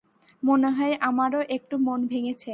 [0.43, 2.49] মনে হয় আমারো একটু মন ভেঙেছে।